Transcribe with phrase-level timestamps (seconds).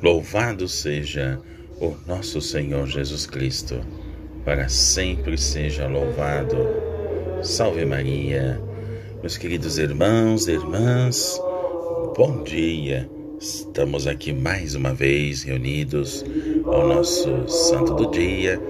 [0.00, 1.40] Louvado seja
[1.80, 3.80] o nosso Senhor Jesus Cristo,
[4.44, 6.56] para sempre seja louvado.
[7.42, 8.60] Salve Maria,
[9.20, 11.40] meus queridos irmãos e irmãs,
[12.16, 13.10] bom dia.
[13.40, 16.24] Estamos aqui mais uma vez reunidos
[16.64, 18.60] ao nosso Santo do Dia,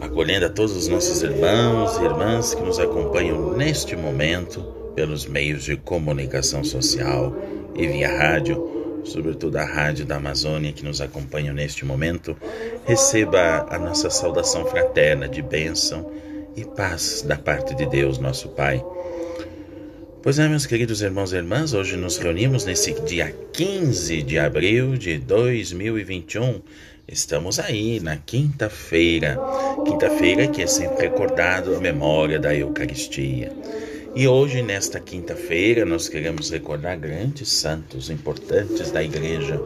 [0.00, 4.62] acolhendo a todos os nossos irmãos e irmãs que nos acompanham neste momento
[4.94, 7.36] pelos meios de comunicação social
[7.74, 8.75] e via rádio
[9.06, 12.36] sobretudo a rádio da Amazônia que nos acompanha neste momento,
[12.84, 16.10] receba a nossa saudação fraterna de bênção
[16.56, 18.84] e paz da parte de Deus, nosso Pai.
[20.22, 24.96] Pois é, meus queridos irmãos e irmãs, hoje nos reunimos nesse dia 15 de abril
[24.96, 26.60] de 2021.
[27.06, 29.38] Estamos aí na quinta-feira,
[29.84, 33.52] quinta-feira que é sempre recordado a memória da Eucaristia.
[34.18, 39.60] E hoje, nesta quinta-feira, nós queremos recordar grandes santos importantes da Igreja.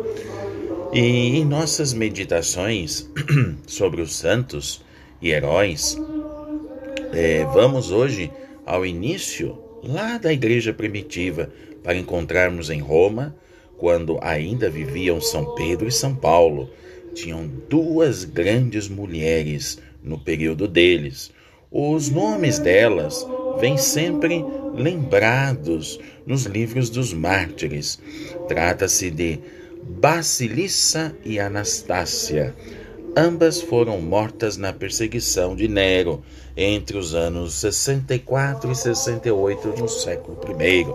[0.93, 3.09] E em nossas meditações
[3.65, 4.85] sobre os santos
[5.23, 5.97] e heróis,
[7.13, 8.29] é, vamos hoje
[8.67, 11.49] ao início lá da Igreja primitiva
[11.85, 13.37] para encontrarmos em Roma,
[13.79, 16.69] quando ainda viviam São Pedro e São Paulo.
[17.15, 21.31] Tinham duas grandes mulheres no período deles.
[21.73, 23.25] Os nomes delas
[23.61, 28.01] vêm sempre lembrados nos livros dos mártires.
[28.49, 29.39] Trata-se de
[29.81, 32.57] Basilissa e Anastácia.
[33.17, 36.25] Ambas foram mortas na perseguição de Nero
[36.57, 40.87] entre os anos 64 e 68 no século I.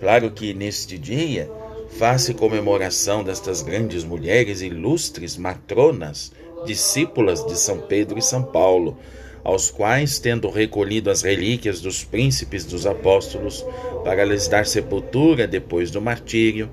[0.00, 1.48] Claro que neste dia
[1.90, 6.32] faz-se comemoração destas grandes mulheres ilustres matronas,
[6.64, 8.96] discípulas de São Pedro e São Paulo,
[9.44, 13.64] aos quais, tendo recolhido as relíquias dos príncipes dos apóstolos
[14.02, 16.68] para lhes dar sepultura depois do martírio,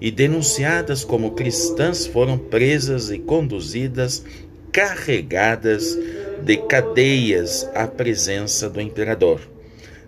[0.00, 4.24] e denunciadas como cristãs, foram presas e conduzidas,
[4.70, 5.98] carregadas
[6.42, 9.40] de cadeias à presença do imperador.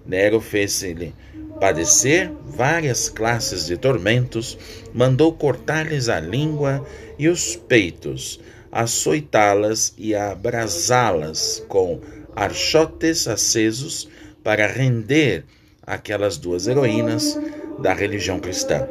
[0.07, 1.15] Nero fez-lhe
[1.59, 4.57] padecer várias classes de tormentos,
[4.95, 6.87] mandou cortar-lhes a língua
[7.19, 8.41] e os peitos,
[8.73, 12.01] açoitá-las e abrasá-las com
[12.35, 14.09] archotes acesos
[14.43, 15.45] para render
[15.83, 17.39] aquelas duas heroínas
[17.81, 18.87] da religião cristã.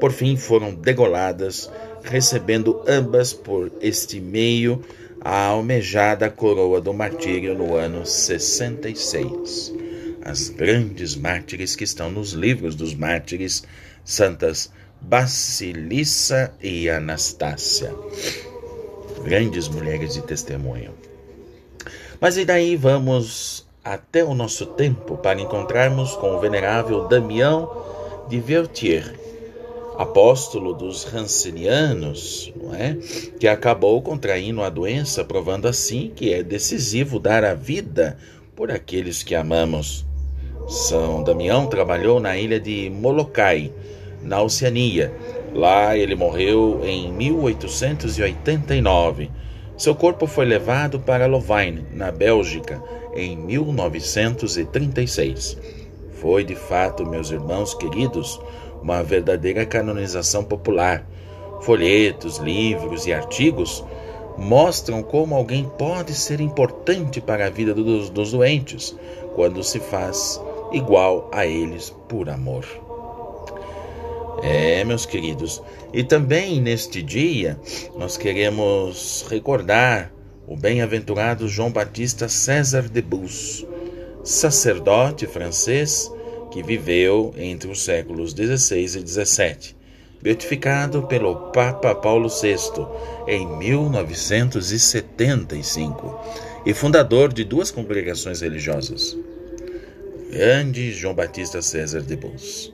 [0.00, 1.70] Por fim, foram degoladas,
[2.02, 4.82] recebendo ambas por este meio
[5.20, 9.74] a almejada coroa do martírio no ano 66.
[10.24, 13.64] As grandes mártires que estão nos livros dos mártires,
[14.04, 17.94] santas Basilissa e Anastácia
[19.18, 20.92] grandes mulheres de testemunho.
[22.20, 27.70] Mas e daí vamos até o nosso tempo para encontrarmos com o venerável Damião
[28.28, 29.14] de Vertier,
[29.96, 32.96] apóstolo dos Rancenianos, não é?
[33.38, 38.18] que acabou contraindo a doença, provando assim que é decisivo dar a vida
[38.54, 40.04] por aqueles que amamos.
[40.68, 43.72] São Damião trabalhou na ilha de Molokai,
[44.22, 45.12] na Oceania,
[45.54, 49.30] Lá ele morreu em 1889.
[49.76, 52.82] Seu corpo foi levado para Louvain, na Bélgica,
[53.14, 55.56] em 1936.
[56.20, 58.38] Foi de fato, meus irmãos queridos,
[58.82, 61.06] uma verdadeira canonização popular.
[61.60, 63.84] Folhetos, livros e artigos
[64.36, 68.96] mostram como alguém pode ser importante para a vida dos, dos doentes
[69.34, 70.40] quando se faz
[70.72, 72.87] igual a eles por amor.
[74.42, 75.60] É, meus queridos.
[75.92, 77.58] E também neste dia
[77.96, 80.12] nós queremos recordar
[80.46, 83.66] o bem-aventurado João Batista César de Bus,
[84.24, 86.10] sacerdote francês
[86.50, 89.76] que viveu entre os séculos 16 e 17,
[90.22, 92.56] beatificado pelo Papa Paulo VI
[93.26, 96.18] em 1975
[96.64, 99.14] e fundador de duas congregações religiosas.
[100.30, 102.72] Grande João Batista César de Bus.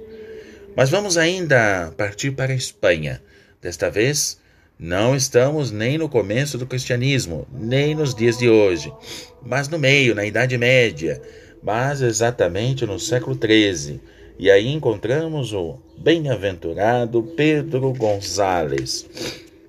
[0.77, 3.23] Mas vamos ainda partir para a Espanha.
[3.63, 4.41] Desta vez,
[4.77, 8.93] não estamos nem no começo do cristianismo, nem nos dias de hoje,
[9.41, 11.23] mas no meio, na Idade Média,
[11.63, 14.01] mas exatamente no século XIII.
[14.37, 19.07] E aí encontramos o bem-aventurado Pedro Gonzales.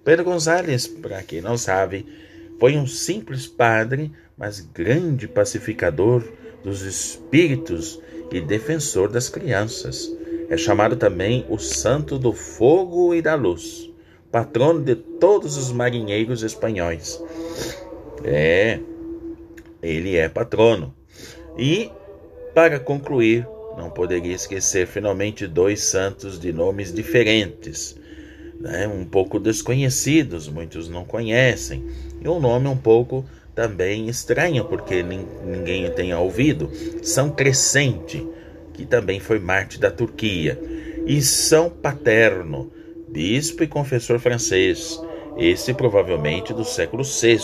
[0.04, 2.04] Pedro Gonzales, para quem não sabe,
[2.60, 6.28] foi um simples padre, mas grande pacificador
[6.64, 8.02] dos espíritos
[8.32, 10.12] e defensor das crianças.
[10.50, 13.92] É chamado também o Santo do Fogo e da Luz,
[14.32, 17.22] patrono de todos os marinheiros espanhóis.
[18.24, 18.80] É,
[19.82, 20.94] ele é patrono.
[21.58, 21.92] E,
[22.54, 23.48] para concluir,
[23.78, 27.96] não poderia esquecer finalmente dois santos de nomes diferentes.
[28.60, 31.84] né, um pouco desconhecidos, muitos não conhecem,
[32.22, 36.70] e um nome um pouco também estranho, porque ninguém tenha ouvido,
[37.02, 38.28] São Crescente,
[38.76, 40.60] que também foi Marte da Turquia,
[41.06, 42.72] e São Paterno,
[43.08, 45.00] bispo e confessor francês,
[45.38, 47.40] esse provavelmente do século VI,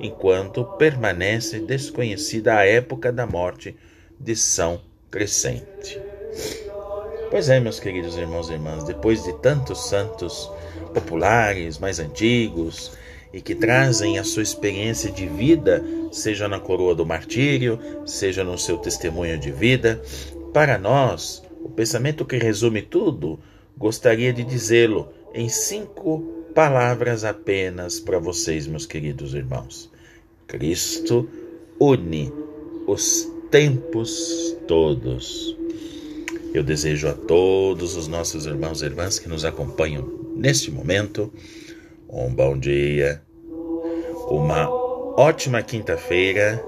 [0.00, 3.76] enquanto permanece desconhecida a época da morte
[4.18, 4.80] de São
[5.10, 6.00] Crescente.
[7.30, 10.50] Pois é, meus queridos irmãos e irmãs, depois de tantos santos
[10.94, 12.92] populares, mais antigos,
[13.32, 18.56] e que trazem a sua experiência de vida, seja na coroa do martírio, seja no
[18.56, 20.00] seu testemunho de vida,
[20.52, 23.38] para nós, o pensamento que resume tudo,
[23.76, 26.20] gostaria de dizê-lo em cinco
[26.54, 29.90] palavras apenas para vocês, meus queridos irmãos.
[30.46, 31.28] Cristo
[31.78, 32.32] une
[32.86, 35.56] os tempos todos.
[36.54, 41.32] Eu desejo a todos os nossos irmãos e irmãs que nos acompanham neste momento
[42.08, 43.22] um bom dia,
[44.28, 44.68] uma
[45.16, 46.64] ótima quinta-feira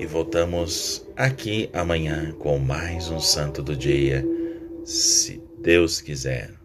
[0.00, 4.24] e voltamos aqui amanhã com mais um Santo do Dia,
[4.84, 6.63] se Deus quiser.